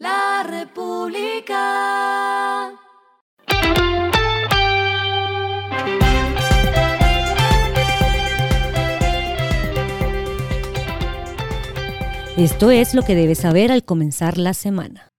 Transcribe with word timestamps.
La 0.00 0.42
República. 0.48 1.60
Esto 12.38 12.70
es 12.70 12.94
lo 12.94 13.02
que 13.02 13.14
debes 13.14 13.40
saber 13.40 13.70
al 13.70 13.84
comenzar 13.84 14.38
la 14.38 14.54
semana. 14.54 15.10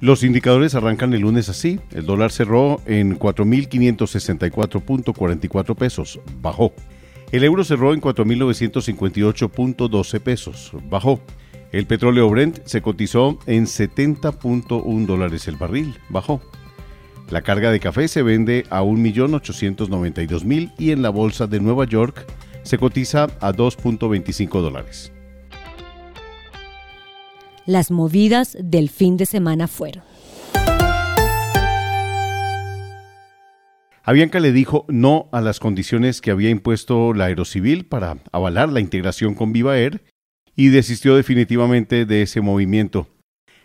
Los 0.00 0.22
indicadores 0.22 0.74
arrancan 0.74 1.14
el 1.14 1.22
lunes 1.22 1.48
así. 1.48 1.80
El 1.92 2.04
dólar 2.04 2.30
cerró 2.30 2.82
en 2.84 3.18
4.564.44 3.18 5.74
pesos, 5.74 6.20
bajó. 6.42 6.74
El 7.34 7.42
euro 7.42 7.64
cerró 7.64 7.92
en 7.92 8.00
4.958.12 8.00 10.20
pesos, 10.20 10.70
bajó. 10.88 11.18
El 11.72 11.88
petróleo 11.88 12.30
Brent 12.30 12.64
se 12.64 12.80
cotizó 12.80 13.40
en 13.46 13.64
70.1 13.64 15.04
dólares 15.04 15.48
el 15.48 15.56
barril, 15.56 15.96
bajó. 16.10 16.40
La 17.30 17.42
carga 17.42 17.72
de 17.72 17.80
café 17.80 18.06
se 18.06 18.22
vende 18.22 18.64
a 18.70 18.84
1.892.000 18.84 20.74
y 20.78 20.92
en 20.92 21.02
la 21.02 21.10
bolsa 21.10 21.48
de 21.48 21.58
Nueva 21.58 21.86
York 21.86 22.24
se 22.62 22.78
cotiza 22.78 23.24
a 23.40 23.52
2.25 23.52 24.60
dólares. 24.60 25.10
Las 27.66 27.90
movidas 27.90 28.56
del 28.60 28.90
fin 28.90 29.16
de 29.16 29.26
semana 29.26 29.66
fueron. 29.66 30.13
Avianca 34.06 34.38
le 34.38 34.52
dijo 34.52 34.84
no 34.88 35.30
a 35.32 35.40
las 35.40 35.60
condiciones 35.60 36.20
que 36.20 36.30
había 36.30 36.50
impuesto 36.50 37.14
la 37.14 37.24
Aerocivil 37.24 37.86
para 37.86 38.18
avalar 38.32 38.70
la 38.70 38.80
integración 38.80 39.34
con 39.34 39.54
Viva 39.54 39.78
Air 39.78 40.04
y 40.54 40.68
desistió 40.68 41.16
definitivamente 41.16 42.04
de 42.04 42.20
ese 42.20 42.42
movimiento. 42.42 43.08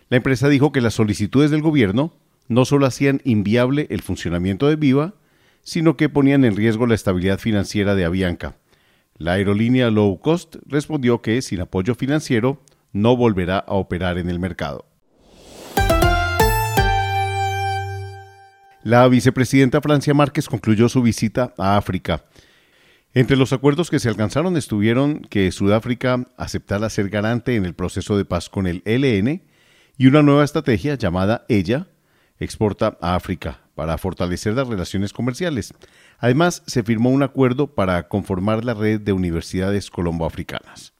La 0.08 0.16
empresa 0.16 0.48
dijo 0.48 0.72
que 0.72 0.80
las 0.80 0.94
solicitudes 0.94 1.50
del 1.50 1.60
gobierno 1.60 2.14
no 2.48 2.64
solo 2.64 2.86
hacían 2.86 3.20
inviable 3.24 3.86
el 3.90 4.00
funcionamiento 4.00 4.66
de 4.66 4.76
Viva, 4.76 5.14
sino 5.62 5.98
que 5.98 6.08
ponían 6.08 6.46
en 6.46 6.56
riesgo 6.56 6.86
la 6.86 6.94
estabilidad 6.94 7.38
financiera 7.38 7.94
de 7.94 8.06
Avianca. 8.06 8.56
La 9.18 9.32
aerolínea 9.32 9.90
low 9.90 10.20
cost 10.20 10.56
respondió 10.64 11.20
que 11.20 11.42
sin 11.42 11.60
apoyo 11.60 11.94
financiero 11.94 12.62
no 12.94 13.14
volverá 13.14 13.58
a 13.58 13.74
operar 13.74 14.16
en 14.16 14.30
el 14.30 14.38
mercado. 14.38 14.89
La 18.82 19.06
vicepresidenta 19.08 19.82
Francia 19.82 20.14
Márquez 20.14 20.48
concluyó 20.48 20.88
su 20.88 21.02
visita 21.02 21.52
a 21.58 21.76
África. 21.76 22.24
Entre 23.12 23.36
los 23.36 23.52
acuerdos 23.52 23.90
que 23.90 23.98
se 23.98 24.08
alcanzaron 24.08 24.56
estuvieron 24.56 25.20
que 25.20 25.52
Sudáfrica 25.52 26.26
aceptara 26.38 26.88
ser 26.88 27.10
garante 27.10 27.56
en 27.56 27.66
el 27.66 27.74
proceso 27.74 28.16
de 28.16 28.24
paz 28.24 28.48
con 28.48 28.66
el 28.66 28.82
ELN 28.86 29.42
y 29.98 30.06
una 30.06 30.22
nueva 30.22 30.44
estrategia 30.44 30.94
llamada 30.94 31.44
Ella 31.50 31.88
exporta 32.38 32.96
a 33.02 33.16
África 33.16 33.60
para 33.74 33.98
fortalecer 33.98 34.54
las 34.54 34.68
relaciones 34.68 35.12
comerciales. 35.12 35.74
Además, 36.18 36.62
se 36.66 36.82
firmó 36.82 37.10
un 37.10 37.22
acuerdo 37.22 37.74
para 37.74 38.08
conformar 38.08 38.64
la 38.64 38.72
red 38.72 38.98
de 38.98 39.12
universidades 39.12 39.90
colomboafricanas. 39.90 40.94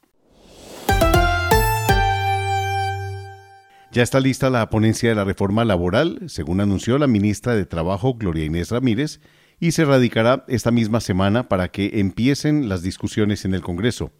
Ya 3.92 4.04
está 4.04 4.20
lista 4.20 4.50
la 4.50 4.70
ponencia 4.70 5.08
de 5.08 5.16
la 5.16 5.24
reforma 5.24 5.64
laboral, 5.64 6.20
según 6.28 6.60
anunció 6.60 6.96
la 6.96 7.08
ministra 7.08 7.56
de 7.56 7.66
Trabajo, 7.66 8.14
Gloria 8.14 8.44
Inés 8.44 8.70
Ramírez, 8.70 9.20
y 9.58 9.72
se 9.72 9.84
radicará 9.84 10.44
esta 10.46 10.70
misma 10.70 11.00
semana 11.00 11.48
para 11.48 11.72
que 11.72 11.98
empiecen 11.98 12.68
las 12.68 12.82
discusiones 12.82 13.44
en 13.44 13.52
el 13.52 13.62
Congreso. 13.62 14.12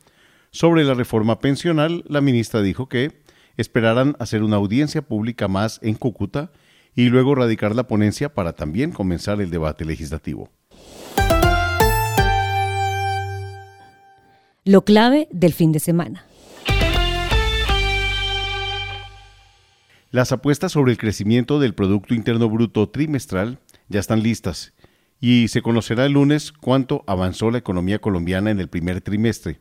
Sobre 0.51 0.83
la 0.83 0.95
reforma 0.95 1.39
pensional, 1.39 2.03
la 2.09 2.21
ministra 2.21 2.63
dijo 2.63 2.89
que 2.89 3.23
esperarán 3.57 4.17
hacer 4.19 4.43
una 4.43 4.57
audiencia 4.57 5.03
pública 5.03 5.47
más 5.47 5.79
en 5.85 5.95
Cúcuta 5.95 6.51
y 6.97 7.09
luego 7.09 7.37
radicar 7.37 7.77
la 7.77 7.87
ponencia 7.87 8.35
para 8.35 8.55
también 8.55 8.91
comenzar 8.91 9.41
el 9.41 9.51
debate 9.51 9.85
legislativo. 9.85 10.51
Lo 14.65 14.85
clave 14.85 15.29
del 15.31 15.53
fin 15.53 15.71
de 15.71 15.79
semana. 15.79 16.25
Las 20.13 20.33
apuestas 20.33 20.73
sobre 20.73 20.91
el 20.91 20.99
crecimiento 20.99 21.61
del 21.61 21.73
Producto 21.73 22.15
Interno 22.15 22.51
Bruto 22.51 22.89
trimestral 22.89 23.61
ya 23.89 24.01
están 24.01 24.25
listas 24.25 24.75
y 25.21 25.47
se 25.47 25.63
conocerá 25.63 26.05
el 26.05 26.15
lunes 26.15 26.51
cuánto 26.51 27.05
avanzó 27.07 27.53
la 27.53 27.59
economía 27.59 28.01
colombiana 28.01 28.51
en 28.51 28.59
el 28.59 28.69
primer 28.69 29.03
trimestre. 29.03 29.61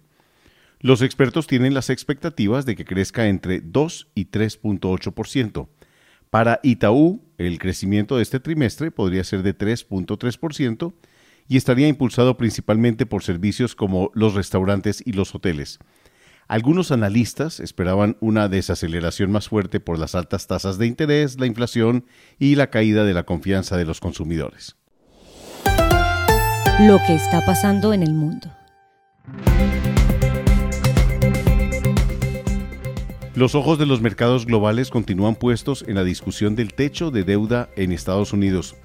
Los 0.80 1.04
expertos 1.04 1.46
tienen 1.46 1.76
las 1.76 1.92
expectativas 1.92 2.66
de 2.66 2.76
que 2.76 2.84
crezca 2.84 3.28
entre 3.28 3.62
2 3.62 4.08
y 4.16 4.26
3.8%. 4.26 5.68
Para 6.32 6.60
Itaú, 6.64 7.22
el 7.38 7.60
crecimiento 7.60 8.18
de 8.18 8.24
este 8.24 8.40
trimestre 8.40 8.90
podría 8.90 9.24
ser 9.24 9.44
de 9.44 9.56
3.3% 9.56 10.96
y 11.48 11.58
estaría 11.58 11.88
impulsado 11.88 12.38
principalmente 12.38 13.06
por 13.06 13.22
servicios 13.22 13.76
como 13.76 14.10
los 14.16 14.34
restaurantes 14.34 15.04
y 15.06 15.12
los 15.12 15.36
hoteles. 15.36 15.78
Algunos 16.50 16.92
analistas 16.92 17.60
esperaban 17.60 18.18
una 18.22 18.48
desaceleración 18.48 19.32
más 19.32 19.48
fuerte 19.50 19.80
por 19.80 20.00
las 20.00 20.16
altas 20.16 20.48
tasas 20.48 20.80
de 20.80 20.88
interés, 20.88 21.40
la 21.40 21.46
inflación 21.46 22.06
y 22.40 22.56
la 22.56 22.72
caída 22.72 23.06
de 23.06 23.14
la 23.14 23.22
confianza 23.22 23.78
de 23.78 23.86
los 23.86 24.00
consumidores. 24.00 24.76
Lo 26.80 26.98
que 27.06 27.14
está 27.14 27.46
pasando 27.46 27.94
en 27.94 28.02
el 28.02 28.16
mundo. 28.16 28.50
Los 33.36 33.54
ojos 33.54 33.78
de 33.78 33.86
los 33.86 34.02
mercados 34.02 34.48
globales 34.48 34.90
continúan 34.90 35.36
puestos 35.36 35.86
en 35.88 35.94
la 35.94 36.04
discusión 36.04 36.56
del 36.56 36.74
techo 36.74 37.12
de 37.12 37.24
deuda 37.24 37.70
en 37.76 37.92
Estados 37.92 38.34
Unidos. 38.34 38.76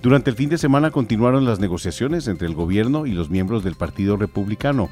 Durante 0.00 0.30
el 0.30 0.36
fin 0.36 0.48
de 0.48 0.56
semana 0.56 0.90
continuaron 0.90 1.44
las 1.44 1.60
negociaciones 1.60 2.26
entre 2.26 2.48
el 2.48 2.54
gobierno 2.54 3.04
y 3.04 3.12
los 3.12 3.28
miembros 3.28 3.62
del 3.62 3.74
Partido 3.74 4.16
Republicano. 4.16 4.88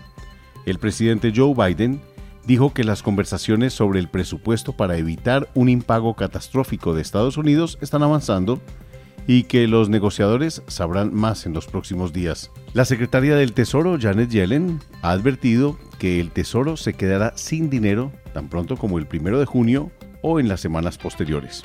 El 0.67 0.79
presidente 0.79 1.33
Joe 1.35 1.55
Biden 1.55 2.03
dijo 2.47 2.73
que 2.73 2.85
las 2.85 3.03
conversaciones 3.03 3.73
sobre 3.73 4.01
el 4.01 4.09
presupuesto 4.09 4.73
para 4.73 4.97
evitar 4.97 5.49
un 5.55 5.69
impago 5.69 6.15
catastrófico 6.15 6.95
de 6.95 7.03
Estados 7.03 7.37
Unidos 7.37 7.79
están 7.81 8.03
avanzando 8.03 8.61
y 9.27 9.45
que 9.45 9.69
los 9.69 9.89
negociadores 9.89 10.63
sabrán 10.67 11.15
más 11.15 11.47
en 11.47 11.53
los 11.53 11.67
próximos 11.67 12.13
días. 12.13 12.51
La 12.73 12.85
secretaria 12.85 13.37
del 13.37 13.53
Tesoro, 13.53 13.99
Janet 14.01 14.31
Yellen, 14.31 14.81
ha 15.03 15.11
advertido 15.13 15.79
que 15.99 16.21
el 16.21 16.31
Tesoro 16.31 16.77
se 16.77 16.95
quedará 16.95 17.33
sin 17.37 17.71
dinero 17.71 18.13
tan 18.33 18.49
pronto 18.49 18.77
como 18.77 18.99
el 18.99 19.07
primero 19.07 19.39
de 19.39 19.47
junio 19.47 19.91
o 20.23 20.41
en 20.41 20.49
las 20.49 20.61
semanas 20.61 20.99
posteriores. 20.99 21.65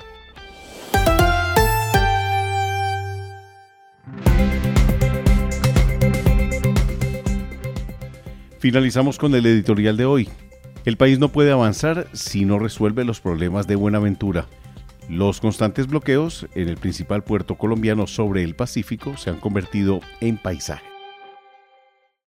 Finalizamos 8.59 9.19
con 9.19 9.35
el 9.35 9.45
editorial 9.45 9.95
de 9.95 10.05
hoy. 10.05 10.29
El 10.85 10.97
país 10.97 11.17
no 11.17 11.29
puede 11.29 11.51
avanzar 11.51 12.07
si 12.13 12.45
no 12.45 12.59
resuelve 12.59 13.05
los 13.05 13.19
problemas 13.19 13.65
de 13.65 13.75
Buenaventura. 13.75 14.45
Los 15.09 15.41
constantes 15.41 15.87
bloqueos 15.87 16.45
en 16.53 16.69
el 16.69 16.77
principal 16.77 17.23
puerto 17.23 17.55
colombiano 17.55 18.05
sobre 18.05 18.43
el 18.43 18.55
Pacífico 18.55 19.17
se 19.17 19.31
han 19.31 19.39
convertido 19.39 20.01
en 20.21 20.37
paisaje. 20.37 20.94